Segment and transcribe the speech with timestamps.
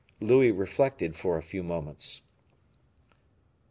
[0.19, 2.23] Louis reflected for a few moments.